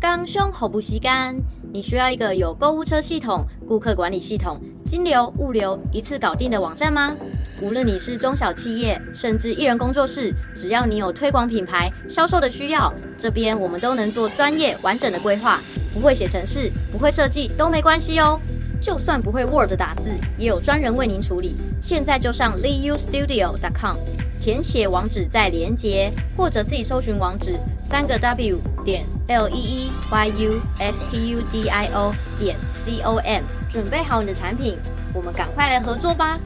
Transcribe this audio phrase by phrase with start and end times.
[0.00, 1.36] 刚胸好不吸干，
[1.70, 7.14] 你需要一个有购物车系统、顾客管理系统、金流、物流一次搞定的网站吗？
[7.60, 15.60] 无论你是中小企业，甚至一人工作室，只要你有推广品牌、销售的需要，这边我们都能做专业完整的规划。
[15.92, 18.40] 不会写程式，不会设计都没关系哦。
[18.80, 21.54] 就算不会 Word 打字，也有专人为您处理。
[21.82, 23.96] 现在就上 leeyoustudio.com，
[24.40, 27.54] 填写网址再连接，或者自己搜寻网址
[27.84, 33.00] 三个 W 点 L E E Y U S T U D I O 点 C
[33.02, 34.76] O M，准备好你的产品，
[35.14, 36.36] 我们赶快来合作吧。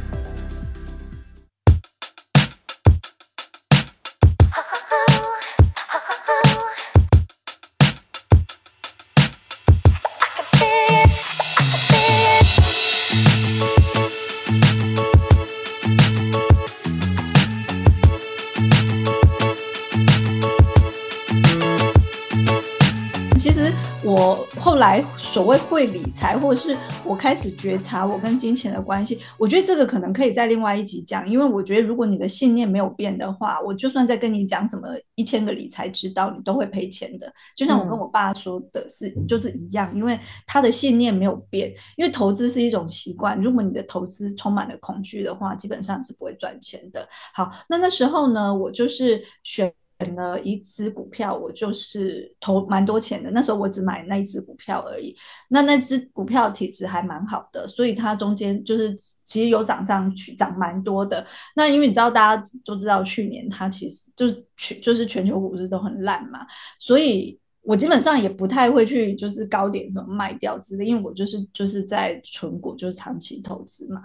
[24.74, 37.32] 后来所谓会理财，或者是我开始觉察我跟金钱的关系，我觉得这个可能可以在另外一集讲，因为我觉得如果你的信念没有变的话，我就算再跟你讲什么一千个理财之道，你都会赔钱的。
[37.56, 47.08] 就像我跟我爸说的是，就是一样，因为他的信念没有变，因为投资是一种习惯，如果你的投资充满了恐惧的话，基本上是不会赚钱的。
[47.32, 49.72] 好，那那时候呢，我就是选。
[50.04, 53.30] 选了一只股票，我就是投蛮多钱的。
[53.30, 55.16] 那时候我只买那一只股票而已。
[55.48, 61.26] 那那只股票体质还蛮好的，所以它中间就是其实有涨上去，涨蛮多的。
[61.56, 66.46] 那因为你知道，大家都知道去年它其实就全就是全球股市都很烂嘛，
[66.78, 74.02] 所以我基本上也不太会去就是高点什么卖掉之类，因为我就是就是在存股，就是长期投资嘛。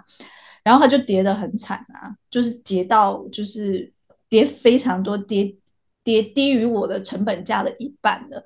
[0.62, 3.92] 然后它就跌得很惨啊，就是跌到就是
[4.28, 5.56] 跌非常多跌。
[6.04, 8.42] 跌低于我的成本价的一半了，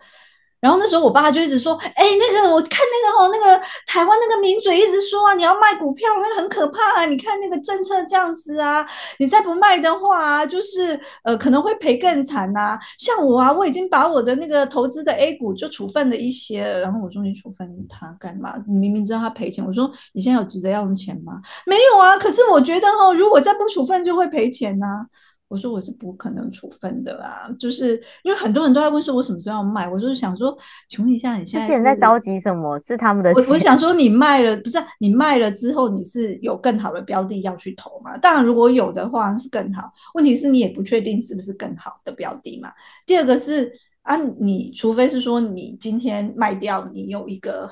[0.60, 7.04] 然后那时候我爸就一直说：“哎，那个我看那个哦，那个台湾那个名嘴一直说啊，你要卖股票，那个很可怕啊！
[7.04, 8.86] 你看那个政策这样子啊，
[9.18, 12.78] 你再不卖的话，就是呃可能会赔更惨呐。
[12.98, 18.54] 像我啊，我已经把我的那个投资的 A 股就处分了一些，然后我说你处分它干嘛？
[18.66, 19.62] 你明明知道他赔钱。
[19.64, 21.42] 我说你现在有急着要用钱吗？
[21.66, 22.16] 没有啊。
[22.16, 25.06] 可是我觉得哈，如果再不处分，就会赔钱呐。”
[25.48, 29.88] 我说我是不可能处分的啊，就是因为很多人都在问说，我什么时候要卖？
[29.88, 30.56] 我就是想说，
[30.88, 32.78] 请问一下，你现在现在着急什么？
[32.80, 33.30] 是他们的？
[33.32, 34.78] 我我想说，你卖了不是？
[34.98, 38.16] 你卖了之后，你是有更好的标的要去投嘛？
[38.18, 39.92] 当然，如果有的话是更好。
[40.14, 42.72] 问题是你也不确定是不是更好的标的嘛。
[43.06, 43.72] 第二个是
[44.02, 47.70] 啊，你除非是说你今天卖掉，你有一个。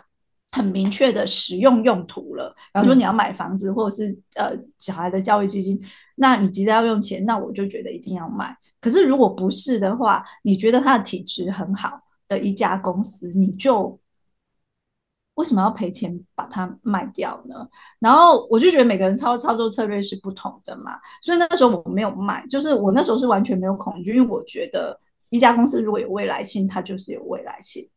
[0.54, 5.80] 很明确的使用用途了，比方说你要买房子，或者是呃小孩的教育基金，
[6.22, 8.56] 那你急着要用钱，那我就觉得一定要卖。
[8.80, 13.98] 可是如果不是的话，你觉得它的体质很好的一家公司，你就
[15.34, 17.68] 为什么要赔钱把它卖掉呢？
[17.98, 24.96] 然后我就觉得每个人操操作策略是不同的嘛，所以那个时候我没有卖，就是我那时候是完全没有恐惧，因为我觉得
[25.30, 27.88] 一家公司如果有未来性，它就是有未来性。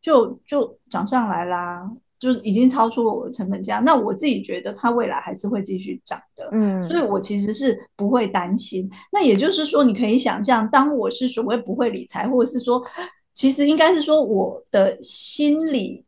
[0.00, 1.90] 就就涨上来啦，
[2.24, 3.80] 就是已经超出了我的成本价。
[3.80, 8.90] 那我自己觉得它未来还是会继续涨的，嗯，所以我其实是不会担心。
[9.12, 12.82] 那也就是说，你可以想象，当我是所谓不会理财，或者是说，
[13.34, 16.02] 其实应该是说我的心理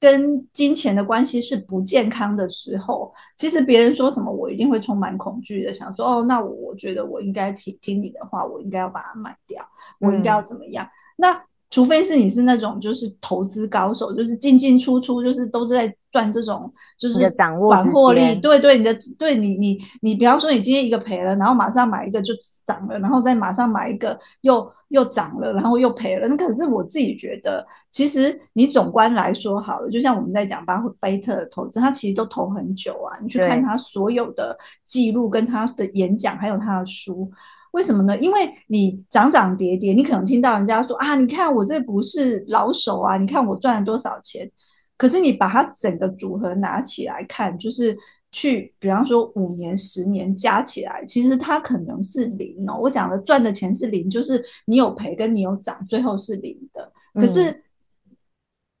[0.00, 9.64] 跟金钱的关系是不健康的时候，其实别人说什么，我一定会充满恐惧的，想说哦，那我觉得我应该听听你的话，我应该要把它卖掉，
[10.00, 10.84] 我应该要怎么样？
[10.84, 11.45] 嗯、那。
[11.68, 18.34] 除非是你是那种就是投资高手，就是进进出出，就是都是在赚这种，就是掌握管获利。
[18.36, 22.32] 对对，你的对你你你，比方说你今天一个赔了，然后马上买一个就
[22.64, 26.28] 涨了，然后再马上买一个又又涨了，然后又赔了。
[26.28, 33.18] 那可是我自己觉得，其实你总观来说好了，就像我们在讲巴菲特的投资，他其实都投很久啊。
[33.20, 37.30] 你去看他所有的记录，跟他的演讲，还有他的书。
[37.76, 38.16] 为什么呢？
[38.18, 44.50] 因为你涨涨跌跌，你可能听到人家说啊，你看我这不是老手啊，你看我赚了多少钱。
[44.96, 47.94] 可是你把它整个组合拿起来看，就是
[48.32, 52.78] 去，比方说五年、十年加起来，其实它可能是零哦。
[52.80, 56.90] 我讲的赚的钱是零，就是你有赔跟你有涨，最后是零的。
[57.12, 57.62] 可是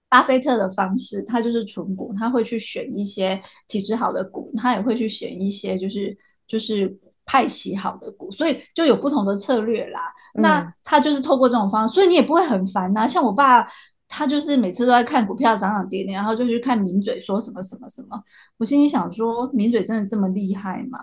[0.08, 3.38] 巴菲特的方式，他就是存股，他会去选一些
[3.68, 6.16] 体质好的股，他也会去选一些就是
[6.46, 6.98] 就是。
[7.26, 10.00] 派息好的股，所以就有不同的策略啦。
[10.36, 13.08] 嗯、那他就是透过这种方式，所以你也不会很烦呐、啊。
[13.08, 13.66] 像我爸，
[14.08, 18.22] 他就是每次都在看股票涨涨跌跌，然后就去看名嘴说什么什么什么。
[18.56, 20.98] 我心里想说，名嘴真的这么厉害吗？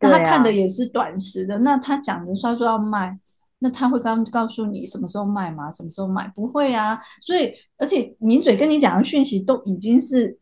[0.00, 3.18] 那他看的也是短时的，啊、那他讲的说说要卖，
[3.58, 5.70] 那他会刚告诉你什么时候卖吗？
[5.70, 6.26] 什么时候买？
[6.34, 6.98] 不会啊。
[7.20, 10.38] 所以，而且名嘴跟你讲的讯息都已经是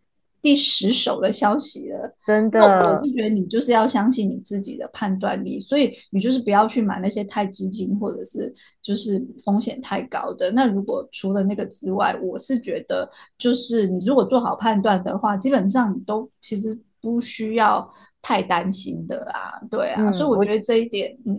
[0.47, 2.61] 第十手的消息了，真的。
[2.61, 10.49] 我是觉得你就是要相信你自己的判断力，所以你就是不要去买那些太基金或者是就是风险太高的。
[10.53, 17.91] 那如果除了那个之外，我是觉得就是你如果做好判断的话，基本上你都其实不需要
[18.23, 19.59] 太担心的啊。
[19.69, 21.37] 对啊，嗯、所以我觉得这一点，嗯。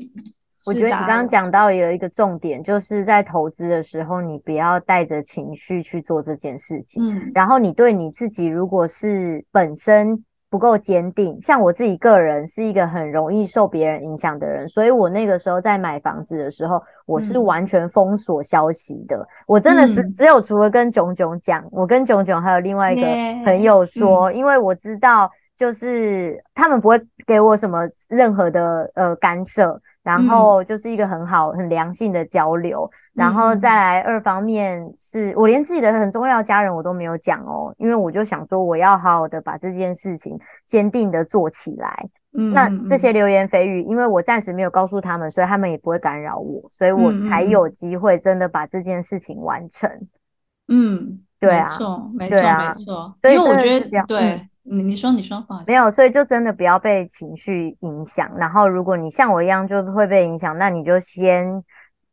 [0.67, 7.01] 我觉得你刚刚讲到有一个重点，就是在投资的时候，你不要带着情绪去做这件事情。
[7.03, 19.17] 嗯，然后你对你自己，如果是本身不够坚定，像我自己个人是一个很容易受别人影响的人，所以我那个时候在买房子的时候，我是完全封锁消息的。
[19.17, 23.07] 嗯、我真的只只有除了跟炯炯讲，我跟炯炯还有另外一个
[23.43, 29.81] 朋友说，嗯、因为我知道就是他们不会给我什么任何的呃干涉。
[30.07, 42.07] 然后就是一个很好、很良性的交流，嗯、然后再来二方面是我连自己的很重要家人我都没有讲哦，因为我就想说我要好好的把这件事情坚定的做起来。
[42.37, 49.91] 嗯，那这些流言蜚语，因为我暂时没有告诉他们，所以他们也不会干扰我，所以我才有机会真的把这件事情完成。
[50.69, 54.47] 嗯，对啊，没错，没错，啊、没错，因为我觉得对。
[54.69, 58.29] 嗯你你说你说话没有，所以就真的不要被情绪影响。
[58.37, 61.63] 然后，如果你像我一样就会被影响，那你就先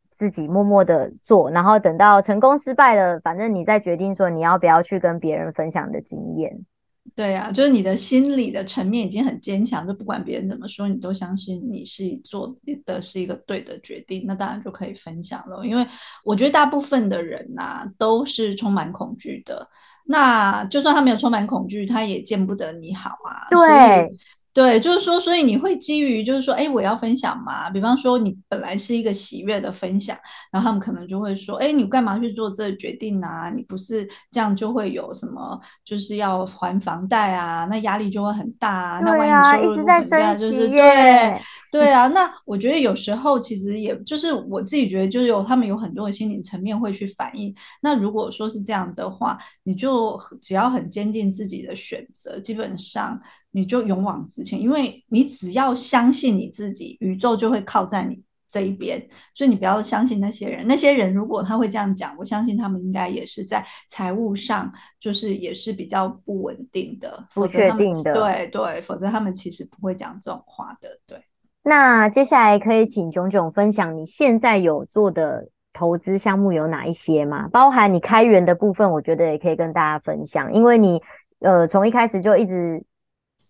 [0.09, 6.65] 自己默默的做，然后等到成功失败了，反正你再决定说你要不要去跟别人分享的经验。
[7.13, 12.55] 对呀、啊，就是你的心理的层面已经很坚强，就不管别人怎么说，你都相信你是做
[12.85, 15.65] 的是一个对的决定，那当然就可以分享了。
[15.65, 15.85] 因为
[16.23, 19.69] 我觉得大部分的人呐、啊，都是充满恐惧的。
[20.05, 23.47] 那就算他没有充满恐惧，他也见不得你好啊。
[23.49, 24.11] 对。
[24.55, 27.69] 对，就是说，所以你会基于就是说，哎，我要分享嘛。
[27.69, 30.17] 比方说，你本来是一个喜悦的分享，
[30.49, 33.51] 然后他们可能就会说，哎，你干嘛去做这个决定啊？
[33.53, 38.99] 你不是这样就会有什么，就是要还房贷啊，那压力就会很大啊。
[39.03, 42.07] 那万一收入不稳定，就是对对啊。
[42.07, 47.53] 那我觉得有时候其实也就是我自己觉得，就是有他们有很多的心理层面会去反映。
[47.81, 53.21] 那如果说是这样的话，你就只要很坚定自己的选择，基本上。
[53.55, 59.01] 你就勇往直前，因为你只要相信你自己，宇宙就会靠在你这一边。
[59.33, 64.69] 所以你不要相信那些人，那些人如果他会这样讲，我相信他们应该也是在财务上，
[64.99, 68.13] 就是也是比较不稳定的，不确定的。
[68.13, 70.89] 对对，否则他们其实不会讲这种话的。
[71.07, 71.17] 对。
[71.63, 77.47] 那接下来可以请炯炯分享你现在有做的投资项目有哪一些吗？
[77.53, 81.01] 包含你开源的部分，我觉得也可以跟大家分享，因为你
[81.39, 82.83] 呃从一开始就一直。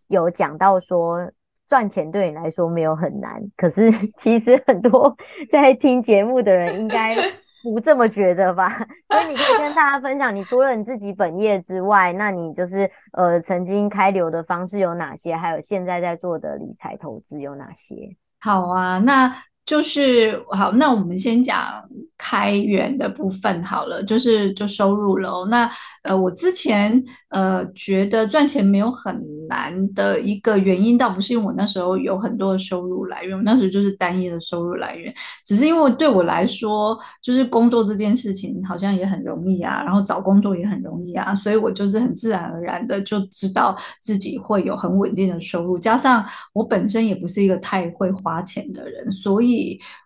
[0.07, 1.31] 有讲到说
[1.67, 5.15] 赚钱对你来说没有很难，可是 其实很多
[5.51, 7.15] 在听节目的人应该
[7.63, 8.69] 不这么觉得吧？
[9.09, 15.35] 所以你可以跟大家分享，你除了你自己本业之外，那你就是呃曾经开流的方式有哪些？
[15.35, 18.15] 还有现在在做的理财投资有哪些？
[18.39, 19.35] 好啊，那。
[19.65, 21.59] 就是好，那我们先讲
[22.17, 25.47] 开源的部分好了，就是就收入了哦。
[25.49, 25.69] 那
[26.03, 29.19] 呃，我之前呃觉得赚钱没有很
[29.49, 35.11] 难的一个原因，倒不是因为我那时候有很多的收入来源，我那时候就是单一的收入来源，
[35.43, 46.23] 只是因为对我来说，就是工作这件事情好像也很容易啊，然后找工作也很容易啊，所以我就是很自然而然的就知道自己会有很稳定的收入，加上
[46.53, 49.54] 我本身也不是一个太会花钱的人，所以。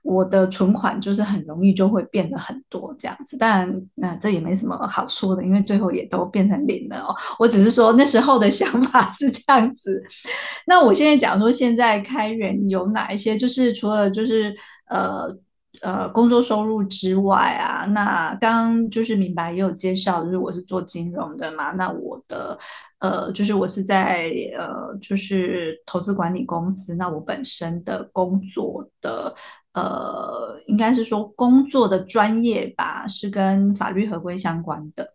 [0.03, 7.15] 我的存款就是很容易就会变得很多这样子，当然那这也没什么好说的，因为最后也都变成零了哦。
[7.37, 10.03] 我只是说那时候的想法是这样子。
[10.65, 14.55] 那我现在讲说现在开源有哪一些，就是除了就是
[14.89, 15.27] 呃
[15.81, 22.57] 呃工作收入之外啊，那刚就是明白也有介绍，就是我是做金融的嘛，那我的。
[22.99, 26.97] 呃，就是我是在呃，就是投资管理公司。
[26.97, 29.33] 那我本身的工作的
[29.73, 35.13] 呃，应该是说工作的专业吧，是跟法律合规相关的。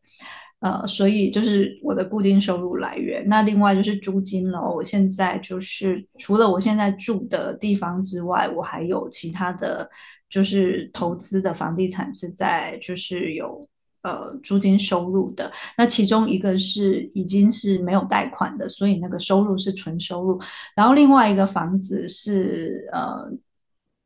[0.61, 3.23] 呃，所以就是我的固定收入来源。
[3.28, 4.59] 那另外就是租金了。
[4.62, 9.87] 我现在就是除了我现在住的地方之外，我还有其他的
[10.35, 13.69] 就是投资的房地产是在就是有。
[14.07, 20.38] 呃，租金收入的，那其中一个是已经是没有贷款的，所以那个收入是纯收入。
[20.76, 23.33] 然后另外一个房子是呃，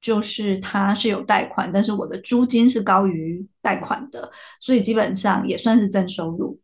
[0.00, 4.30] 就是它是有贷款，但是我的租金是高于贷款的，
[4.60, 6.56] 所以基本上也算是正收入。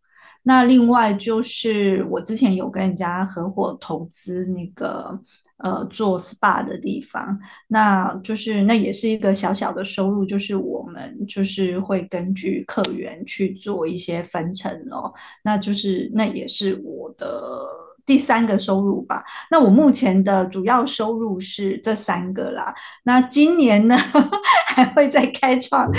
[0.44, 5.21] 那另外就是我之前有跟人家合伙投资那个。
[5.64, 17.66] 呃做 SPA 的地方，那就是那也是一个小小的收入，就是我们就是会根据客源去做一些分成哦，那就是那也是我的。
[18.06, 22.75] 第三个收入吧，那我目前的主要收入是这三个啦。
[23.04, 23.96] 那今年呢，
[24.68, 25.90] 还会再开创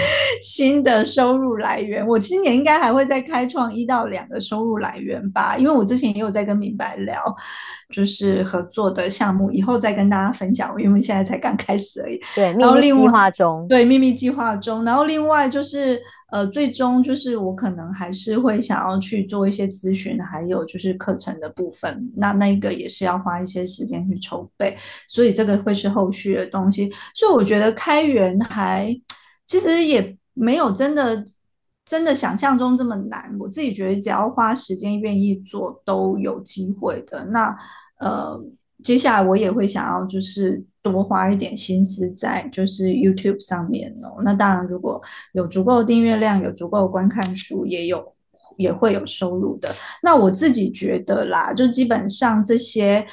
[0.41, 2.05] 新的收入来源。
[2.05, 7.19] 我今年应该还会再开创一到两个收入来源吧，因为我之前也有在跟明白聊，
[7.91, 10.79] 就是合作的项目，以后再跟大家分享。
[10.79, 12.19] 因为现在才刚开始而已。
[12.35, 13.67] 对，秘密计划中。
[13.67, 14.85] 对，秘密计划中。
[14.85, 15.99] 然后另外就是。
[16.35, 24.75] 呃，最终就是我可能还是会想要去做一些咨询，还有就是课程的部分，那那个也是要花一些时间去筹备，
[25.07, 26.91] 所以这个会是后续的东西。
[27.13, 28.93] 所以我觉得开源还
[29.45, 31.25] 其实也没有真的
[31.85, 37.23] 真的想象中这么难，我自己觉得只要花时间愿意做都有机会的。
[37.27, 37.57] 那
[37.99, 38.43] 呃。
[38.85, 44.21] 接下来我也会想要，就是多花一点心思在就是 YouTube 上面哦。
[44.23, 45.01] 那当然，如果
[45.33, 48.13] 有足够订阅量，有足够观看数，也有
[48.55, 49.75] 也会有收入的。
[50.03, 53.05] 那我自己觉得啦，就基本上这些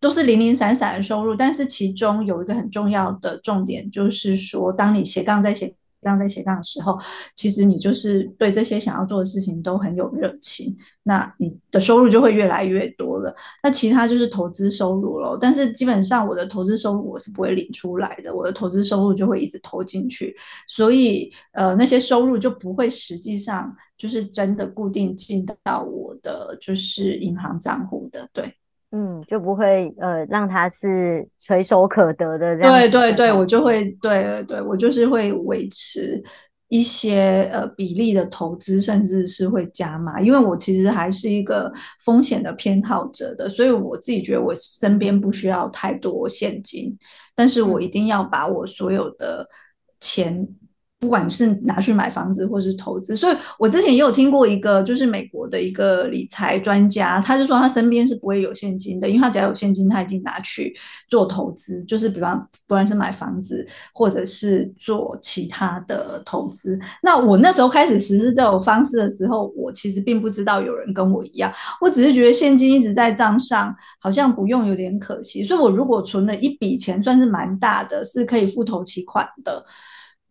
[0.00, 5.74] 都是零零散散的收入，但是其中有一个很重要的重点，就是说，当你斜杠在斜。
[6.00, 6.98] 这样在斜杠的时候，
[7.34, 13.34] 其实你就是对这些想要做的事情都很有热情，那你的收入就会越来越多了。
[13.62, 20.36] 那其他就是投资收入咯，但是基本上我的投资收入我是不会领出来的，我的投资收入就会一直投进去，
[20.68, 28.54] 所以呃那些收入就不会实际上就是真的固定进到我的就是银行账户的，对。
[28.90, 32.72] 嗯，就不会呃让它是垂手可得的这样。
[32.72, 36.22] 对对对，我就会对对对，我就是会维持
[36.68, 46.96] 一些呃比例的投资，甚至是会加码，因为我其实还是一个风险的偏好者的，所以我自己觉得我身边不需要太多现金，
[47.34, 49.46] 但是我一定要把我所有的
[50.00, 50.48] 钱。
[51.00, 60.74] 不管是拿去买房子或是投资，所以我之前也有听过一个，就是美国的一个理财专家，他就说他身边是不会有现金的，因为他只要有现金，他已经拿去
[61.08, 62.36] 做投资，就是比方
[62.66, 66.76] 不管是买房子或者是做其他的投资。
[67.00, 79.64] 那我那时候开始实施这种方式的时候，我其实并不知道有人跟我一样，我只是觉得现金一直在账上，好像不用有点可惜，所以我如果存了一笔钱，算是蛮大的，是可以付头期款的。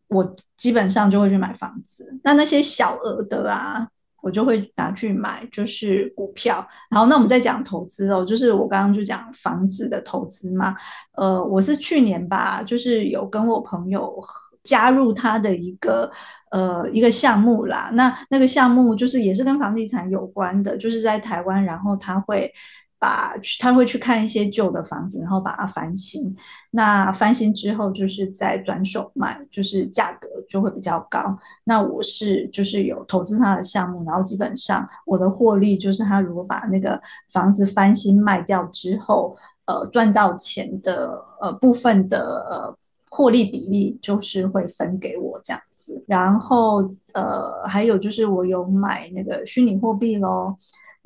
[0.07, 3.87] 我基本上就会去买房子，那那些小额的啊，
[4.21, 6.65] 我就会拿去买，就是股票。
[6.89, 10.75] 然后那我们再讲投资哦，就是我刚刚就讲房子的投资嘛。
[11.13, 14.17] 呃，我是去年吧，就是有跟我朋友
[14.63, 16.11] 加入他的一个
[16.51, 17.89] 呃一个项目啦。
[17.93, 22.51] 那那个项目就是也是跟房地产有关的，就是在台湾，然后他会。
[22.99, 26.35] 把他会去看一些旧的房子，然后把它翻新。
[26.71, 31.37] 那翻新之后，就是再转手卖，就是价格就会比较高。
[31.63, 36.99] 那我是就是有投资他的项目，然后基本上我的获利就是他如果把那个
[37.31, 39.35] 房子翻新卖掉之后，
[39.65, 42.77] 呃，赚到钱的呃部分的呃
[43.09, 46.03] 获利比例就是会分给我这样子。
[46.07, 46.81] 然后
[47.13, 50.57] 呃还有就是我有买那个虚拟货币咯。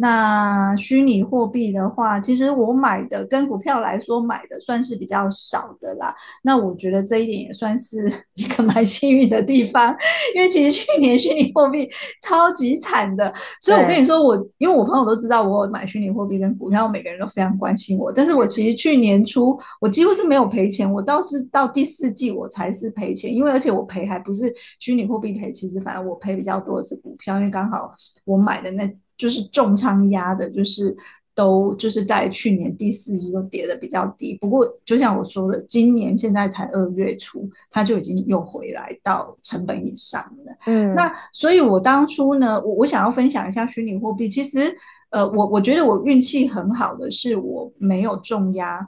[0.01, 6.11] 那虚拟货币的话，其实我买的跟股票来说买的算是比较少的啦。
[6.41, 9.95] 那我觉得这一点也算是 一个蛮幸运的地方，
[10.33, 11.87] 因为其实去年虚拟货币
[12.23, 13.31] 超级惨的，
[13.61, 18.11] 所以我跟你说我，我因为我朋友都知道我有买虚拟货币跟股票，每个人都非常关心我。
[18.11, 27.93] 但是我其实去年初我几乎是没有赔钱，我倒是到第四季我才是赔钱，因为而且我赔还不是虚拟货币赔，其实反而我赔比较多的是股票，因为刚好
[28.25, 28.91] 我买的那。
[29.17, 30.95] 就是重仓压的，就是
[31.33, 34.37] 都就是在去年第四季都跌的比较低。
[34.41, 40.53] 不过就像我说的，今年现在才二月初，它就已经又回来到成本以上了。
[40.65, 44.27] 嗯，那所以我当初呢，我我想要分享一下虚拟货币。
[44.27, 44.75] 其实，
[45.09, 48.87] 呃，我我觉得我运气很好的是我没有重压。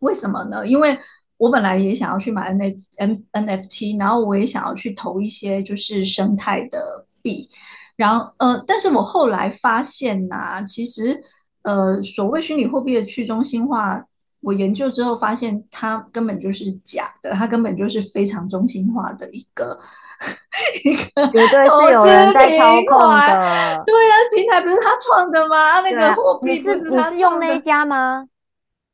[0.00, 0.66] 为什么呢？
[0.66, 0.96] 因为
[1.38, 7.48] 我本来也想要去买 N N NFT，然后我也想要去投一些就是生态的币。
[7.96, 11.18] 然后，呃，但是我后来发现呐、啊，其实，
[11.62, 14.04] 呃，所谓虚拟货币的去中心化，
[14.42, 19.78] 我研究之后发现它根本就是假的，它根本就是非常中心化的一个
[20.84, 23.82] 一个，绝对是有人在操控的。
[23.86, 25.56] 对啊，平台不是他创的吗？
[25.56, 28.26] 啊、那个货币不是他用那一家吗？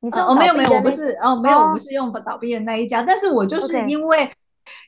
[0.00, 4.30] 你是哦，没有没有，我不是哦，没有，我不是用倒闭的那一家，但是我就是因为。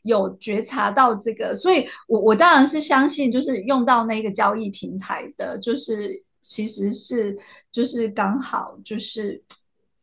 [0.03, 7.39] 有觉察到这个，所以我我当然是相信，就是用到那个交易平台的，就是其实是
[7.73, 9.43] 就是刚好就是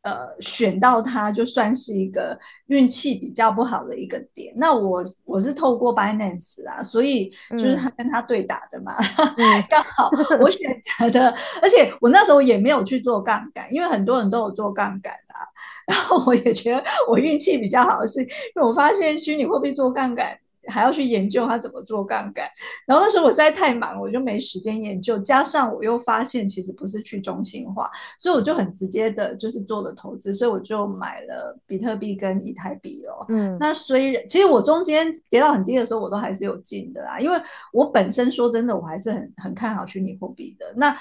[0.03, 4.51] 呃，选到它就算是一个运气比较不好的一个点。
[4.57, 8.95] 那我我是透过 Binance 啊，所以就是他跟他对打的嘛，
[9.37, 11.29] 嗯、 刚好我选择的，
[11.61, 15.45] 而且我那时候也没有去做杠杆，因为很多人都有做杠杆啊。
[15.87, 20.37] 然后我也觉得我运气比较好是，因为我发现虚拟货币做杠杆。
[20.67, 22.47] 还要去研究他怎么做杠杆，
[22.85, 25.17] 然后那时候我实在太忙，我就没时间研究。
[25.19, 27.89] 加上我又发现其实不是去中心化，
[28.19, 33.25] 所以我就很直接的就是做了投资，所以我就买了比特币跟以太币哦。
[33.29, 37.41] 嗯，那虽然其实我中间跌到很低的时候，我都还是有进的啦，因为
[37.73, 40.73] 我本身说真的，我还是很很看好虚拟货币的。
[40.75, 40.95] 那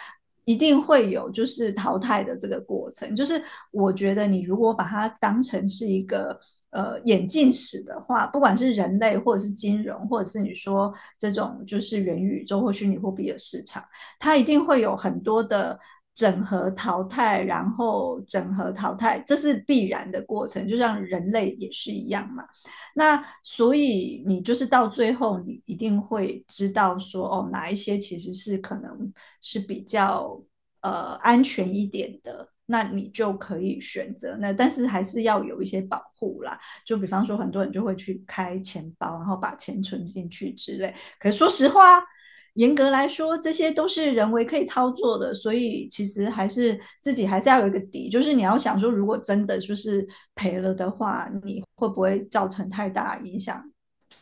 [0.46, 6.40] 一定会有就是淘汰的这个过程，就是我觉得你如果把它当成是一个。
[6.70, 13.84] 呃，演进史的话，不管是人类，或者是金融，或者是你说这种就是元宇宙或虚拟货币的市场，
[14.20, 15.76] 它一定会有很多的
[16.14, 22.44] 整合淘汰，然后整合淘汰，这是必然的过程，就像人类也是一样嘛。
[22.94, 30.40] 那所以你就是到最后，你一定会知道说，哦，哪一些其实是可能是比较
[30.82, 32.48] 呃安全一点的。
[32.70, 36.56] 那你就可以选择那，但是还是要有一些保护啦。
[36.86, 40.94] 就比方说，很多人就会去开钱包，然后把钱存进去之类。
[41.18, 42.00] 可说实话，
[42.54, 48.08] 严格来说，这些都是人为可以操作的，所以其实还是自己还是要有一个底。
[48.08, 53.69] 就是你要想说，如果真的就是赔了的话，你会不会造成太大影响？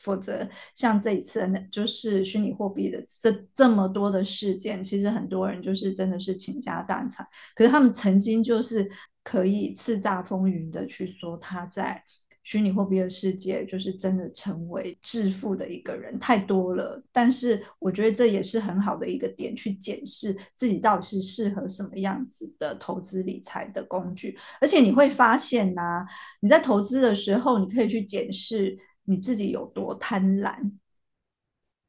[0.09, 7.27] 否则，像这一次那，就是虚拟货币的这这么多的事件，其实很多人就是真的是倾家荡产。
[7.55, 8.91] 可是他们曾经就是
[9.23, 12.03] 可以叱咤风云的去说他在
[12.43, 17.03] 虚拟货币的世界就是真的成为致富的一个人，太多了。
[17.12, 24.38] 但是我觉得这也是很好的一个点，去检视自己到底是适合什么样子的投资理财的工具。
[24.62, 26.07] 而且你会发现呐、
[26.41, 28.79] 你在投资的时候，你可以去检视。
[29.09, 30.71] 你自己有多贪婪，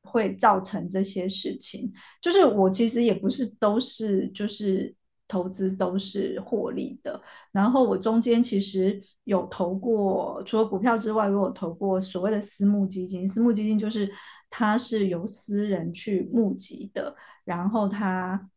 [0.01, 1.91] 会造成这些事情。
[2.21, 4.95] 就是我其实也不是都是就是
[5.27, 13.27] 投资都是获利的，然后我中间其实有投过，除了股票之外，我有投过所谓的私募基金。
[13.27, 14.09] 私募基金就是
[14.49, 18.49] 它是由私人去募集的，然后它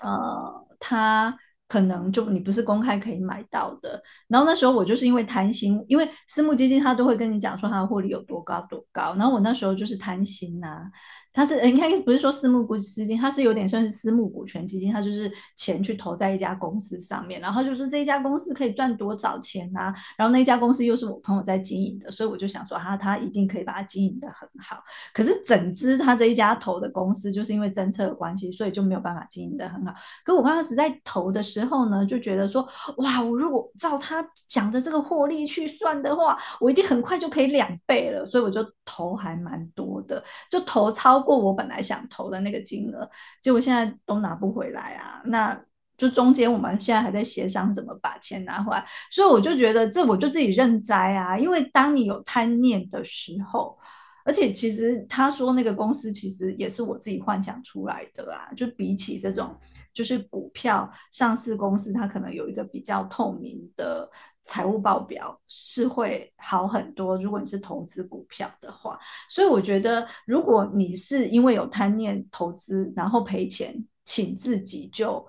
[0.00, 1.36] 呃它。
[1.74, 10.88] 可能就你不是公开可以买到的，然后那时候我就是因为贪心，因为私募基金它都会跟你讲说它的获利有多高多高，然后我那时候就是贪心呐、
[11.34, 24.80] 它是，你看，不是说私募股基金，它是有点算是私募股权基金，它就是钱去投在一家公司上面，然后就是这一家公司可以赚多少钱啊，然后那家公司又是我朋友在经营的，所以我就想说，哈，他一定可以把它经营的很好。
[25.12, 29.92] 可是整支他这一家投的公司，就是因为政策的关系，所以就没有办法经营的很好。
[30.24, 32.64] 可我刚开始在投的时候呢，就觉得说，
[32.98, 41.23] 哇，我如果照他讲的这个获利去算的话，我一定很快就可以两倍了，所以我就投还蛮多的，就投超。
[41.24, 43.10] 过我本来想投的那个金额，
[43.42, 45.22] 结果现在都拿不回来啊！
[45.24, 45.58] 那
[45.96, 51.38] 就中间我们现在还在协商怎么把钱拿回来，所以我就觉得这我就自己认栽啊！
[51.38, 53.78] 因为当你有贪念的时候，
[54.24, 59.56] 而且其实他说那个公司其实也是我自己幻想出来的啊，就比起这种
[59.92, 64.10] 就是股票上市公司，它可能有一个比较透明的。
[64.46, 75.26] 财务报表是会好很多，如果你是投资股票的话，所以我觉得，如果你是因为有贪念投资，然后赔钱，请自己就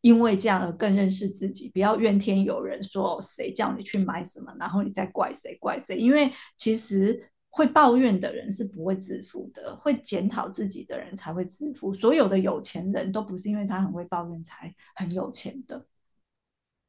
[0.00, 11.92] 因为这样而更认识自己，不要怨天尤人，说谁叫你去买什么，然后你再怪谁怪谁，因为其实会抱怨的人是不会致富的，会检讨自己的人才会致富。
[11.92, 15.84] 所有的有钱人都不是因为他很会抱怨才很有钱的。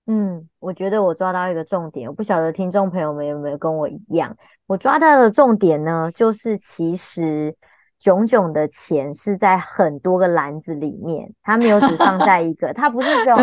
[0.05, 7.55] 嗯，我觉得我抓到一个重点，我不晓得听众朋友们有没有跟我一样，我抓到的重点呢，就是其实
[8.01, 13.35] 冏冏的钱是在很多个篮子里面，他没有只放在一个，他不是说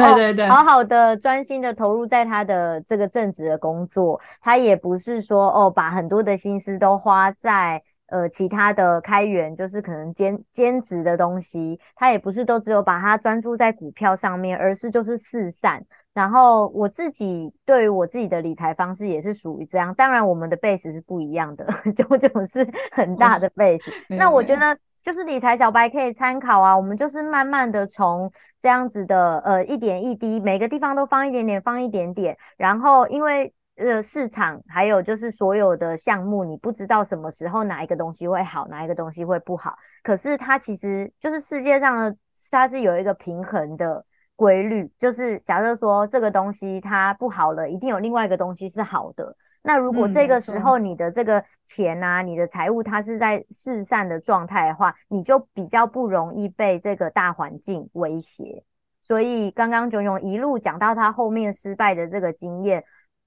[0.49, 15.85] 好好的专心的投入在他的这个正职的工作，他也不是说哦，把很多的心思都花在呃其他的开源，就是可能兼兼职的东西，他也不是都只有把它专注在股票上面，而是就是四散。
[16.17, 23.93] 然后我自己对于我自己的理财方式也是属于这样，当然我们的 base 是不一样的， 冏冏是很大的 base。
[24.09, 24.75] 那我觉得
[25.05, 32.35] 就是理财小白可以参考啊，我们就是慢慢的从这样子的呃一点一滴，每个地方都放一点点，放一点点。
[32.57, 39.77] 然后因为呃市场还有就是所有的项目，你不知道什么时候哪一个东西会好，哪一个东西会不好。
[40.03, 42.17] 可是它其实就是世界上的，
[42.51, 44.03] 它是有一个平衡的。
[44.37, 49.35] 规律，就是假设说这个东西它不好了，一定有另外一个东西是好的。
[49.63, 58.63] 那如果这个时候你的这个钱啊，嗯、你的财务它是在四散的状态的话，你就比较不容易被这个大环境威胁。
[59.03, 62.85] 所以刚刚炯炯一路讲到他后面失败的这个经验，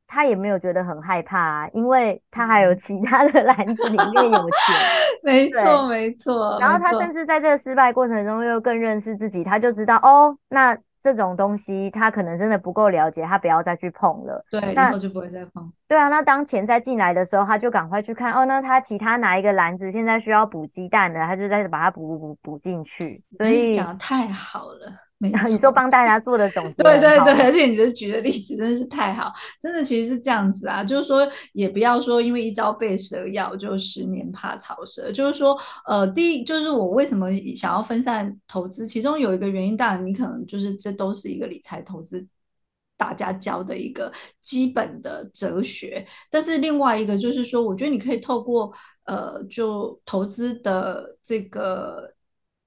[0.08, 4.76] 他也没有觉得很害怕啊，因为他还有其他的 篮子里面有钱。
[5.24, 6.58] 没错，没错。
[6.62, 10.78] 然后他甚至在这个失败过程中又更认识自己，他就知道哦，那。
[11.02, 14.44] 这种东西他可能真的不够了解，他不要再去碰了。
[14.52, 15.72] 对，那以后就不会再碰。
[15.88, 23.24] 对啊，那当钱再进来的时候，他就赶快去看哦，那他其他拿一个篮子现在需要补鸡蛋的，他就再把它补补补补进去。
[23.38, 25.09] 所以讲的太好了。
[25.22, 42.26] 你说帮大家做的总结，对对对，而且你的举的例子真的是太好，真的其实是这样子啊，就是说也不要说因为一朝被蛇咬就十年怕草蛇，就是说呃，第一就是我为什么想要分散投资，其中有一个原因，当然你可能就是这都是一个理财投资
[42.98, 44.10] 大家教的一个
[44.42, 48.72] 基本的哲学，但是另外一个就是说，我觉得你可以透过
[49.04, 52.14] 呃，就投资的这个。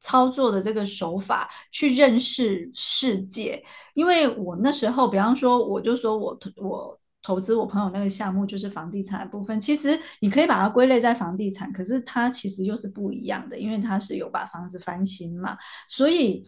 [0.02, 15.56] 操作的这个手法去认识世界，因为我那时候，比方说，我就说我投我投资我朋友那个项目就是房地产的部分，其实你可以把它归类在房地产，可是它其实又是不一样的，因为它是有把房子翻新嘛，
[15.88, 16.44] 所以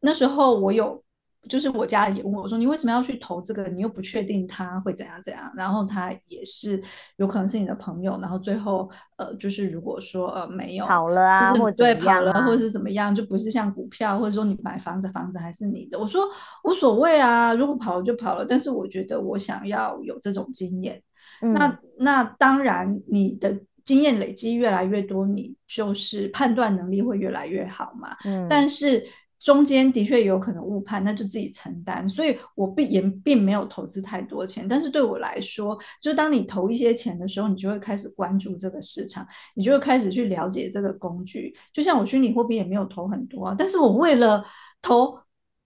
[0.00, 1.04] 那时候我有。
[1.48, 3.64] 就是我家也问我说：“你为什么要去投这个？
[3.68, 6.80] 你又不确定他会怎样怎样。”然后他也是
[7.16, 15.98] 有可能是你的朋友，然后最后呃，就是如果说呃没有跑了啊，就是对跑了，啊、或者是怎么样，就不是像股票，或者说你买房子，房子还是你的。
[15.98, 16.28] 我说
[16.64, 18.44] 无所谓啊，如果跑了就跑了。
[18.44, 21.02] 但是我觉得我想要有这种经验。
[21.40, 28.14] 嗯、那那当然，你的经验累积越来越多，你就是判断能力会越来越好嘛。
[28.26, 29.02] 嗯，但是。
[29.40, 32.08] 中间的确有可能误判，那就自己承担。
[32.08, 41.54] 所以我并也并没有投资太多钱，但是对我来说，就当你投一些钱的时候，你就会开始关注这个市场，你就会开始去了解这个工具。
[41.72, 44.44] 就像我虚拟货币也没有投很多啊，但是我为了
[44.82, 45.18] 投。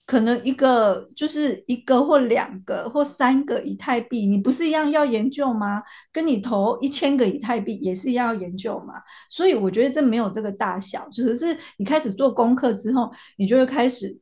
[0.06, 5.82] 可能一个就是一个或两个或三个以太币，你不是一样要研究吗？
[6.12, 8.94] 跟你投一千个以太币也是一样要研究嘛。
[9.30, 14.20] 所以我觉得这没有这个大小，只是你开始做功课之后，你就会开始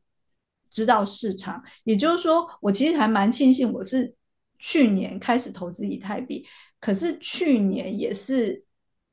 [0.71, 1.61] 知道市场。
[1.83, 4.15] 也就是说，我其实还蛮庆幸我是
[4.61, 6.47] 去年开始投资以太币，
[6.79, 8.65] 可是去年也是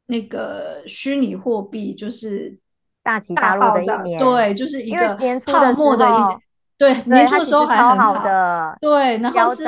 [0.06, 2.60] 那个虚拟货币就是
[3.02, 6.40] 大起大落的一年，对，就是一个泡沫的一年。
[6.80, 9.64] 对，年初的时候还很好，的，对，然后是，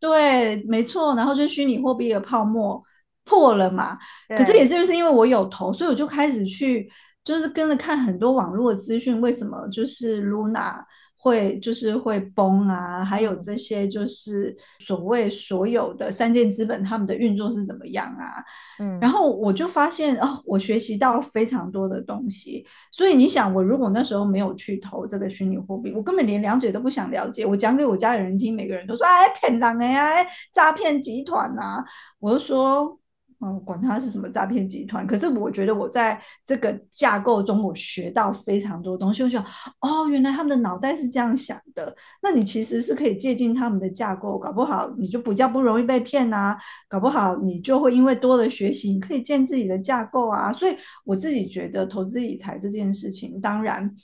[0.00, 2.82] 对，没错，然后就虚拟货币的泡沫
[3.24, 3.96] 破了嘛，
[4.36, 6.90] 可是也是就是因为我有投，所以我就开始去，
[7.22, 10.82] 就是跟着看很多网络的资讯，为什么就是 Luna。
[11.26, 18.44] 会就是会崩啊，还有这些就是所谓所有的三箭资本他们的运作是怎么样啊？
[18.78, 22.64] 嗯，然后我就发现哦，我学习到非常多的东西。
[22.92, 27.44] 所以你想，我如果那时候没有去投这个虚拟货币，我根本连了解都不想了解。
[27.44, 31.84] 我讲给我家里人听，每个人都说哎骗人的呀，哎诈骗集团呐、啊，
[32.20, 32.96] 我就说。
[33.40, 39.22] 嗯，管他是什么诈骗集团，可是我觉得我在这个架构中，我学到非常多东西。
[39.22, 39.44] 我想，
[39.80, 41.94] 哦，原来他们的脑袋是这样想的。
[42.22, 46.56] 那你其实是可以借鉴他们的架构，搞不好你就比较不容易被骗啊。
[46.88, 50.52] 搞不好你就会因为多了学习，你可以建自己的架构啊。
[50.52, 53.94] 所以我自己觉得，投资理财这件事情，当然。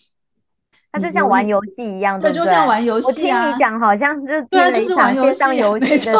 [0.93, 3.41] 它就像玩游戏一样，对，就像玩游戏啊！
[3.41, 5.43] 我听你讲，好像就对啊，就是玩游戏，
[5.81, 6.13] 没错，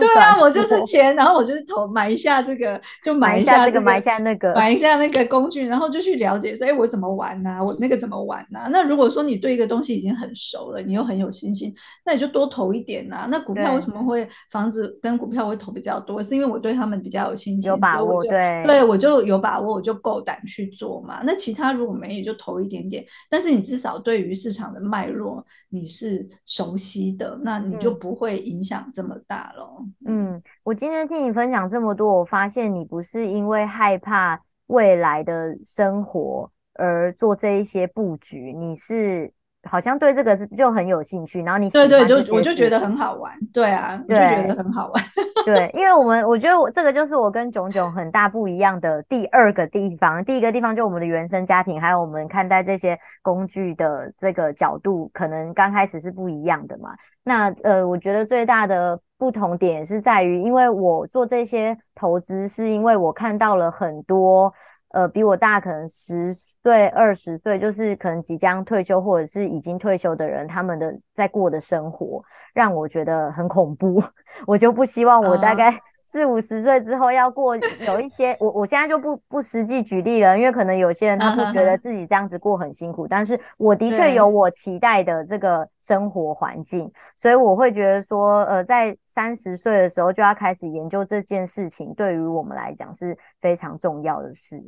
[0.00, 7.62] 对啊，我就是钱，然后我就是投买一下这个，就买一下这个，买一下那个，买一下那个工具，然后就去了解说，哎，我怎么玩呐？
[7.62, 8.68] 我那个怎么玩呐？
[8.70, 11.74] 那如果说你对一个东西已经很熟了，你又很有信心，
[12.06, 13.28] 那你就多投一点呐。
[13.30, 16.22] 那股票为什么会房子跟股票会投比较多？
[16.22, 21.20] 是因为我对他们比较有信心，有把握，对，对我就有把握，我就够胆去做嘛。
[21.22, 24.80] 那其他如果没有，就投一点点，但是你至少对于市场的。
[24.86, 29.84] 脉络你是熟悉的，那你就不会影响这么大咯。
[30.06, 39.32] 嗯，我今天听你分享这么多，我发现你不是因为害怕未来的生活而做这一些布局，你是。
[39.66, 45.04] 好像对这个是就很有兴趣，然后你对对，就我就觉得很好玩，对啊，对，我就觉得很好玩，
[45.44, 56.90] 对，因为我们我觉得我这个就是我跟炯炯很大不一样的第二个地方，第一个地方就我们的原生家庭，还有我们看待这些工具的这个角度，可能刚开始是不一样的嘛。
[57.24, 64.52] 那呃，我觉得最大的不同点是在于，因为我做这些投资，是因为我看到了很多。
[64.90, 72.22] 呃比我大可能十岁、二十岁，就是可能即将退休或者是已经退休的人，他们的在过的生活
[72.54, 74.02] 让我觉得很恐怖，
[74.46, 75.78] 我就不希望我大概、uh。
[76.08, 94.62] 四五十岁之后要过有一些，我我现在就不不实际举例了，因为可能有些人他会觉得自己这样子过很辛苦，但是我的确有我期待的这个生活环境，所以我会觉得说，呃，在三十岁的时候就要开始研究这件事情，对于我们来讲是非常重要的事。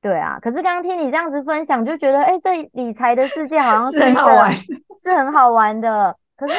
[0.00, 4.50] 对啊，可是刚刚听你这样子分享，就觉得，哎，这理财的世界好像是很好玩，
[5.02, 6.54] 是很好玩的，可是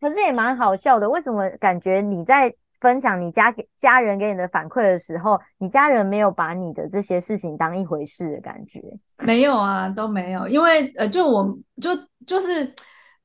[0.00, 2.52] 可是也蛮好笑的，为什么感觉你在？
[2.82, 8.82] 分享你家给家人给你的反馈的时候，你家人没有把你的这些事情当一回事的感觉？
[9.18, 11.90] 没有啊，都没有，因为呃，就我就
[12.26, 12.74] 就是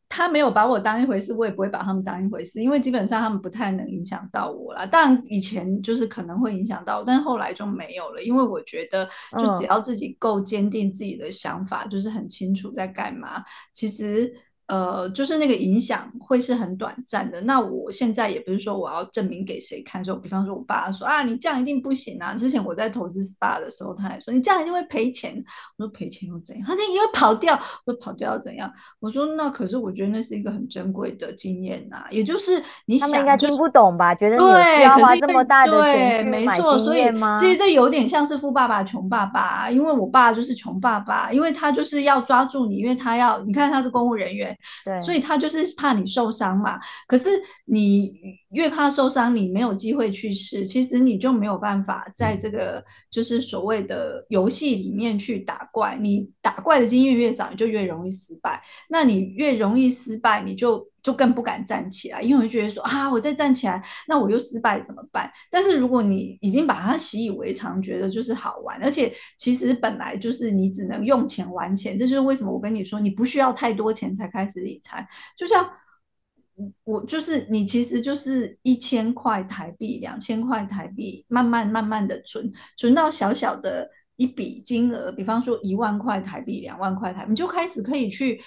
[0.10, 4.86] 他没有把我当一回事，我也不会把他们当一回事，因为基本上他们不太能影响到我啦。
[4.86, 13.44] 当然以前就是可能会影响到，但后来就没有了，因为我觉得就只要自己够坚定自己的想法，嗯、就是很清楚在干嘛，
[13.74, 14.34] 其实。
[14.68, 17.40] 呃，就是那个影响会是很短暂的。
[17.42, 22.36] 那我现在也不是说我要证明给谁看，就比方说我爸说啊，你这样一定不行啊。
[22.36, 25.42] 之前我在投资 SPA 的时候，他还说你这样一定会赔钱。
[25.78, 26.66] 我说赔钱又怎样？
[26.68, 28.70] 他说因为跑掉，我说跑掉又怎样？
[29.00, 32.08] 我说那可是我觉得那是一个很珍贵的经验呐、啊。
[32.12, 34.14] 也就是你想、就是，他们应该听不懂吧？
[34.14, 37.38] 觉得你需要花这么大的钱去买经验吗？
[37.38, 44.57] 所以其实这有点像是富爸爸穷爸爸，因为我爸就是穷爸爸，因为他就是要抓住你，因为他要你看他是公务人员。
[44.84, 46.80] 对，所以他就是怕你受伤嘛。
[47.08, 47.30] 可是
[47.66, 48.12] 你
[48.52, 55.98] 越怕受伤，你没有机会去试，其实你就没有办法在这个就是所谓的游戏里面去打怪。
[56.00, 58.62] 你打怪的经验越少，你就越容易失败。
[58.90, 60.88] 那你越容易失败，你就。
[61.00, 65.32] 就更不敢站起来，因为我觉得说啊，我再站起来，那我又失败怎么办？
[65.50, 75.08] 但是如果你已经把它习以为常，觉得就是好玩，而且其实本来就是你只能用钱玩钱，这就是为什么我跟你说，你不需要太多钱才开始理财。
[75.38, 75.66] 就像
[76.84, 88.42] 我就是你，其实就是一千块台币、两千块台币，慢慢慢慢的存，存到小小的一笔金额，比方说一万块台币、两万块台币，你就开始可以去。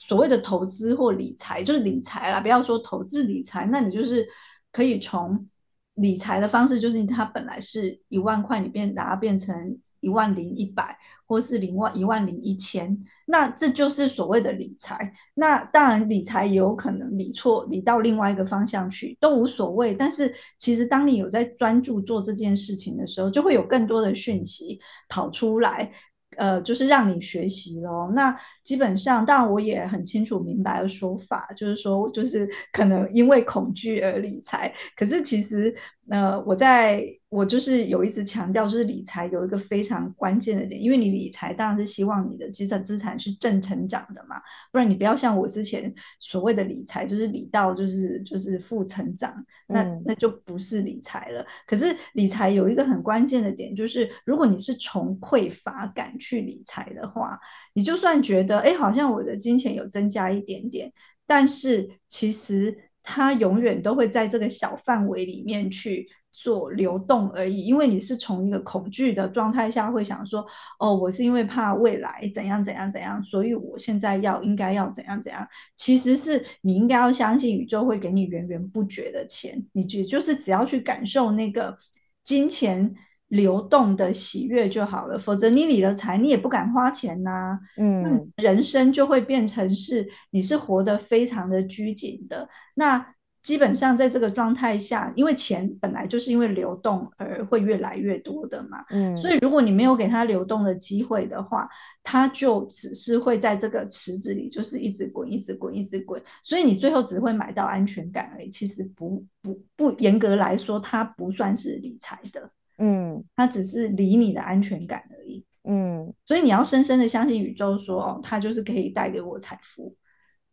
[0.00, 4.24] 所谓的投资或理财，就是理财啦，不要说投资理财，那你就是
[4.70, 5.48] 可以从
[5.94, 15.12] 理财的方式，就是它本来是一万块，你变把它变成一万零一百，或是零万一万零一千，那这就是所谓的理财。
[15.34, 19.94] 那当然理财也有可能理错，理到另外一个方向去都无所谓。
[19.94, 25.92] 但是其实当你有在专注做这件事情的时候，就会有更多的讯息跑出来。
[26.36, 28.12] 呃，就是让你学习咯。
[28.14, 34.72] 那基本上，当然我也很清楚明白的说法，就是说，就是可能因为恐惧而理财。
[34.94, 35.74] 可是其实，
[36.10, 37.04] 呃，我在。
[37.30, 44.40] 我就是有一直强调，就是理财有一个非常关键的点，因为你理财当然是希望你的资产资产是正成长的嘛，
[44.72, 51.46] 不然你不要像我之前所谓的理财，就是理到就是就是负成长，那那就不是理财了。
[51.66, 57.38] 可是理财有一个很关键的点，就是如果你是从匮乏感去理财的话，
[57.74, 60.90] 你就算觉得哎，好像我的金钱有增加一点点，
[61.26, 62.74] 但是其实
[63.08, 66.08] 它永远都会在这个小范围里面去。
[66.30, 70.46] 做流动而已，因为你是从一个恐惧的状态下会想说，
[70.78, 75.44] 哦，我是因为怕未来怎样怎样怎样，所以我现在要应该要怎样怎样。
[75.76, 81.76] 其实是你应该要相信宇宙会给你源源不绝的钱，你就就是只要去感受那个
[82.24, 82.94] 金钱
[83.28, 85.18] 流动的喜悦就好了。
[85.18, 93.14] 否则你理了财，你也不敢花钱呐、啊，嗯，人生就会变成是你是活得非常的拘谨的那。
[93.40, 101.66] 基本上在这个状态下，因为钱本来就是因为流动而会越来越多的嘛，嗯，所以如果你没有给它流动的机会的话，
[102.02, 108.50] 它就只是会在这个池子里，就是一直滚，一直滚，一直滚，所以你最后只会买到安全感而已。
[108.50, 119.94] 其实不不不严格来说，它不算是理财的，嗯，它只是理你的安全感而已，嗯，所以你要深深的相信宇宙说，哦，它就是可以带给我财富。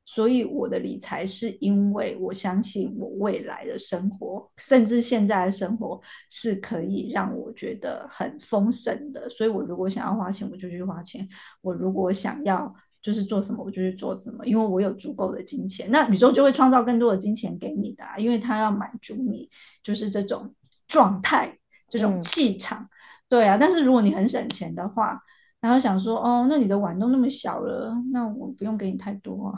[0.08, 9.28] 所以我的理财是因为我相信我未来的生活，甚至现在的生活是可以让我觉得很丰盛的。
[9.28, 11.26] 所以我如果想要花钱，我就去花钱；
[11.62, 14.46] 我如果想要就是做什么，我就去做什么。
[14.46, 19.50] 因为我有足够的金钱，那宇宙就会创造更多的金钱给你的啊，因为它要满足你
[19.82, 20.54] 就是这种
[20.88, 21.58] 状态、
[21.98, 22.80] 这种气场。
[22.82, 22.90] 嗯。
[23.28, 25.20] 对啊，但是如果你很省钱的话。
[25.62, 29.58] 然后想说，哦，那你的碗都那么小了，那我不用给你太多啊。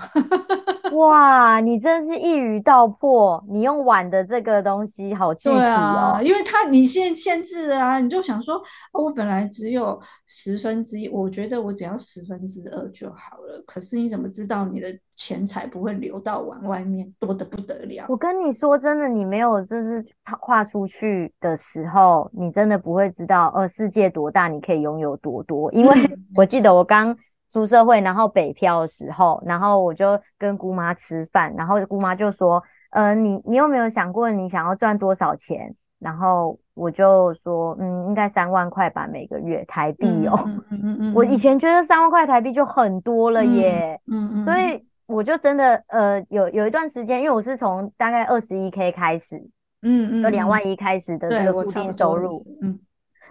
[0.94, 3.44] 哇，你真是一语道破！
[3.48, 8.62] 你用碗的这个东西好具体哦，啊、因为它你现限制啊，你就想说，
[8.94, 13.62] 我本来只有十分之一，我觉得我只要十分之二就好了。
[13.66, 18.06] 可是你怎么知道你的钱财不会流到碗外面，多的不得了？
[18.08, 20.06] 我跟你说真的，你没有就是
[20.40, 25.72] 跨出去的时候，你真的不会知道，呃，世界多大，你可以拥有多多。
[25.74, 25.96] 因为
[26.36, 27.16] 我记得我刚。
[27.50, 40.40] 出社会，然后北漂的时候，然后我就跟姑妈吃饭，然后姑妈就说：“呃，你你有没有想过你想要赚多少钱？”然后我就说：“嗯，应该三万块吧，每个月台币哦。
[40.46, 44.00] 嗯”嗯嗯嗯， 我以前觉得三万块台币就很多了耶。
[44.08, 49.38] 嗯嗯，所以我就真的呃有有一段时间，因为我是从大概二十一 K 开始，
[49.82, 52.78] 嗯嗯，有两万一开始的这个固定收入，嗯。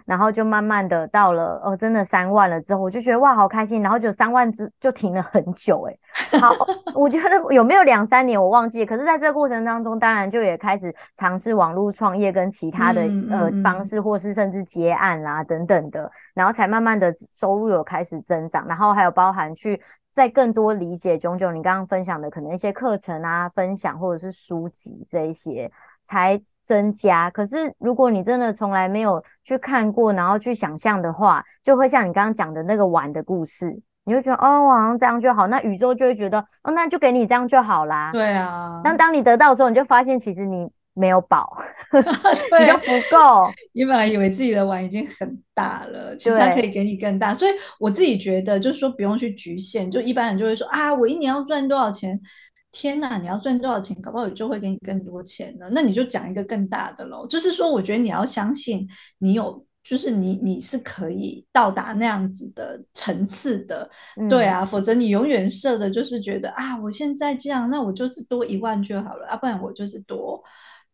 [0.07, 3.81] 然后就慢慢的到了哦，真的三万了之后，我就觉得哇，好开心。
[3.81, 5.99] 然后就三万之就停了很久，诶
[6.39, 6.53] 好，
[6.95, 8.85] 我觉得有没有两三年我忘记了。
[8.85, 18.65] 可是在这个过程当中，当然就也开始尝试网络创业跟其他的、嗯、呃方式，或是甚至接案啦等等的，然后才慢慢的收入有开始增长。
[18.65, 19.81] 然后还有包含去
[20.13, 25.69] 再更多理解炯炯你刚刚分享的可能一些课程啊分享或者是书籍这一些。
[26.09, 38.11] 才增加，可是如果你真的从来没有去看过，然后去想象的话，就会像你刚刚讲的那个碗的故事，你会觉得哦，我好像这样就好，那宇宙就会觉得哦，那就给你这样就好啦。
[38.11, 38.81] 对啊。
[38.83, 41.57] 但当你得到的时候，你就发现其实你没有饱，
[42.51, 43.49] 对你就不够。
[43.73, 47.33] 你本来以为自己的碗已经很大了，其实它可以给你更大。
[47.33, 52.19] 所以我自己觉得，就是说不用去局限，就一般人就会说啊，我一年要赚多少钱。
[52.71, 53.99] 天呐，你要赚多少钱？
[54.01, 55.67] 搞不好宇宙会给你更多钱呢。
[55.71, 57.25] 那你就讲一个更大的喽。
[57.27, 64.65] 就是说，我觉得你要相信你有，就是你你是可以到达那样子的层次的，嗯、对啊。
[64.65, 70.43] 否则你永远设的就是觉得啊，我现在这样，那我就是多一万就好了啊，不然我就是多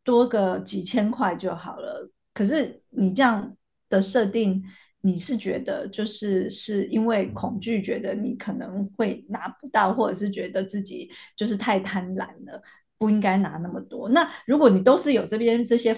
[0.03, 2.09] 多个几千块就好了。
[2.33, 3.55] 可是你这样
[3.89, 4.63] 的设定。
[5.05, 12.61] 你是觉得就是是因为恐惧，觉得你可能会拿不到，或者是觉得自己就是太贪婪了，
[12.97, 14.07] 不应该拿那么多。
[14.07, 15.93] 那如果你都是有这边这些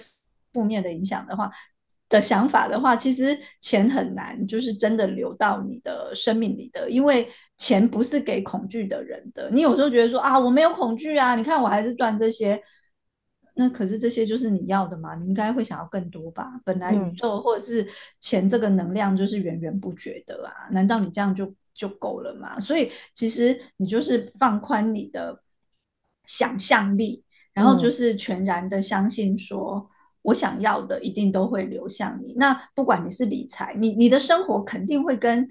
[0.52, 1.52] 负面的影响的话，
[2.10, 9.52] 的想法的话，其实钱很难就是真的流到你的生命里的，因为钱不是给恐惧的人的。
[9.52, 12.60] 你有时候觉得说啊，我没有恐惧啊，你看我还是赚这些。
[13.56, 15.16] 那可是这些就是你要的嘛？
[15.16, 16.60] 你应该会想要更多吧？
[16.64, 17.88] 本来宇宙或者是
[18.20, 22.60] 钱这个能量就是源源不绝的啊，难道你这样就就够了吗？
[22.60, 25.42] 所以其实你就是放宽你的
[26.26, 29.90] 想象力，然后就是全然的相信说，
[30.22, 32.36] 我想要的一定都会流向你。
[32.38, 35.48] 那不管你是理财，你你的生活肯定会跟。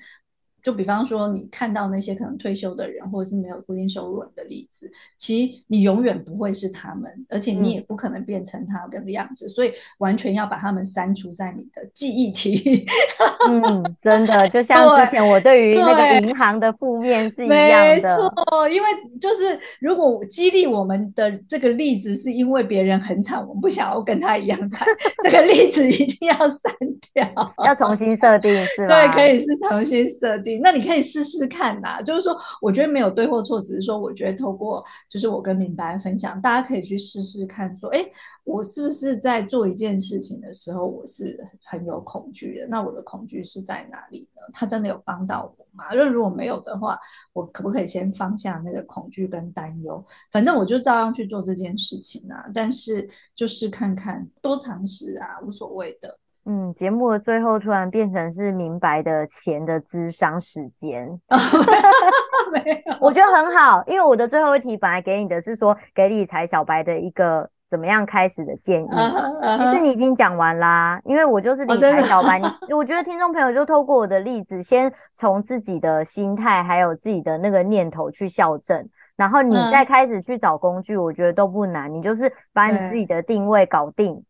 [0.64, 12.86] 就比方说，你看到那些可能退休的人，或者是没有固定收入人的例子，其实你永远不会是他们，而且你也不可能变成他们的样子，嗯、所以完全要把他们删除在你的记忆体。
[13.46, 17.94] 嗯，真的，就像之前我对于那个银行的负面是一样的。
[17.94, 18.88] 没错，因为
[19.20, 24.88] 就是如果激励我们的这个例子是因为别人很惨，我们不想要跟他一样惨，
[25.22, 26.74] 这个例子一定要删
[27.12, 28.88] 掉，要重新设定是吗？
[28.88, 30.53] 对，可以是重新设定。
[30.62, 38.04] 那你可以试试看呐，就是说，我觉得没有对或错，只是说，我觉得透过就是我跟明白分享，大家可以去试试看，说，哎，
[38.44, 42.66] 我是不是在做一件事情的时候，我是很有恐惧的？
[42.68, 44.42] 那我的恐惧是在哪里呢？
[44.52, 45.92] 它真的有帮到我吗？
[45.92, 46.98] 因为如果没有的话，
[47.32, 50.04] 我可不可以先放下那个恐惧跟担忧？
[50.30, 56.18] 反正我就照样去做这件事情啊，但是就是看看，多尝试啊，无所谓的。
[56.46, 61.08] 嗯，节目的最后突然变成是明白的钱的咨商时间，
[62.52, 69.80] 没有，我觉得很好，因为我的最后一题本来给你的是说给理财小白的一个怎么样开始的建议，其实、uh.
[69.80, 72.38] 你已经讲完啦，因为我就是理财小白，
[72.76, 84.22] 我觉得听众朋友就透过我的例子，先从自己的心态还有自己的那个念头去校正，然后你再开始去找工具，我觉得都不难，你就是把你自己的定位搞定。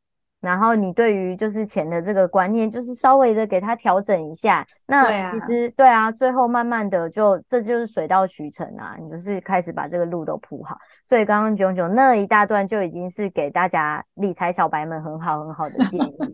[0.44, 4.64] 然后你对于就是钱的这个观念，就是稍微的给它调整一下。
[4.86, 10.76] 那其实对啊，对啊，最后慢慢的就这就是水到渠成啊，你就是开始把这个路都铺好。
[11.02, 16.26] 所以刚刚炯炯那一大段就已经是给大家理财小白们很好很好的建议了。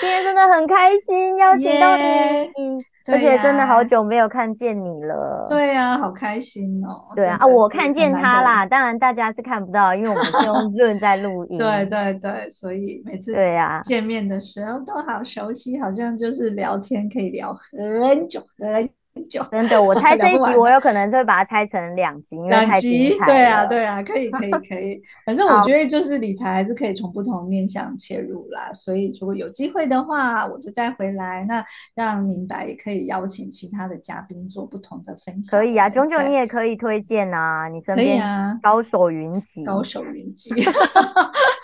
[0.00, 2.84] 今天真的很开心邀请到你。
[3.06, 5.46] 而且真的好久没有看见你了。
[5.48, 7.12] 对呀、啊，好开心哦。
[7.14, 8.64] 对啊，啊，我看见他啦。
[8.64, 11.58] 当然大家是看不到，因为我们是用 Zoom 在录音。
[11.58, 18.88] 对对对，所以每次对呀见面的时候都好熟悉，好像就是聊天可以聊很久很
[19.28, 23.26] 真的，我 猜这一集我有可能就会把它拆成两集，因为太精彩了。
[23.26, 25.00] 对啊，对啊，可以，可以，可以。
[25.26, 28.72] 反正我觉得就是理财还是可以从不同面向切入啦。
[28.72, 31.44] 所以如果有机会的话，我就再回来。
[31.48, 31.64] 那
[31.94, 35.58] 让明白也可以邀请其他的嘉宾做不同的分享。
[35.58, 38.22] 可以啊，炯炯你也可以推荐啊，你身边
[38.62, 40.54] 高手云集，高手云集。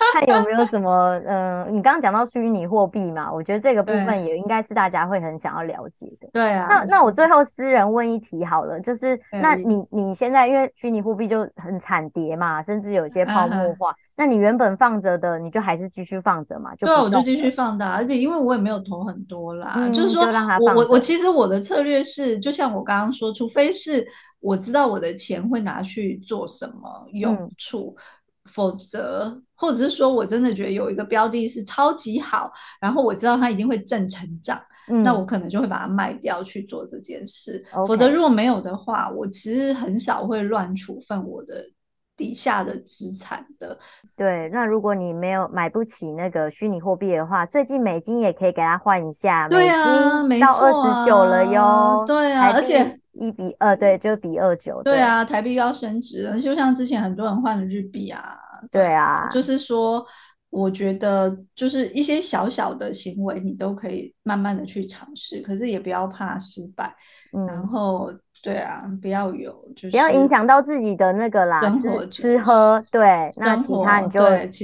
[0.13, 6.29] 看有没有什么，嗯、呃，你刚刚讲到虚拟货币嘛，我觉得这个部分也应该是大家会很想要了解的。
[6.33, 16.75] 对啊，那那我最后私人问一题好了，就是那你你现在因为虚拟货币就很惨跌嘛，甚至有些泡沫化，啊、那你原本放着的，你就还是继续放着嘛？
[16.77, 20.23] 就对，我就继续放的，而且因为我也没有投很多啦，嗯、就是说
[20.61, 24.07] 我我我其实我的策略是，就像我刚刚说，除非是
[24.41, 27.95] 我知道我的钱会拿去做什么用处。
[27.99, 28.03] 嗯
[28.47, 32.51] 否则，或者是说我真的觉得有一个标的是超级好，
[32.81, 34.59] 然后我知道它一定会正成长，
[34.89, 37.63] 嗯，那我可能就会把它卖掉去做这件事。
[37.87, 41.63] 否则如果没有的话，我其实很少会乱处分我的
[42.17, 43.79] 底下的资产的。
[44.17, 52.05] 对，那如果你没有买不起那个虚拟货币的话，最近美金也可以给它换一下，对啊，美金到二十九了哟。
[52.07, 53.00] 对啊，而且。
[53.13, 54.83] 一比二，对，就比二九。
[54.83, 58.37] 对啊，台币又要升值了，就像之前很多人换了日币啊。
[58.71, 60.05] 对啊，就是说，
[60.51, 66.95] 我觉得就是一些小小的行为，你都可以慢慢的去尝试，可是也不要怕失败。
[67.33, 72.83] 嗯，然后对啊，不要有就是不要影响到自己的那个啦，吃吃喝。
[72.91, 74.21] 对，那其他你就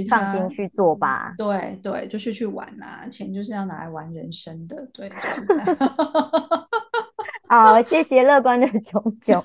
[0.08, 1.32] 放心去做吧。
[1.38, 4.76] 对对，就是去玩啊，钱就是要拿来玩人生的。
[4.92, 5.66] 对，就是这样。
[7.48, 9.42] 好，谢谢乐观的囧囧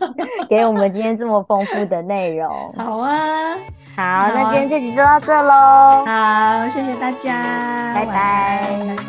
[0.49, 2.73] 给我们今天这么丰富的内容。
[2.77, 3.55] 好啊，
[3.95, 6.03] 好，好，那今天这集就到这喽。
[6.05, 9.03] 好，谢谢大家，拜拜，拜拜。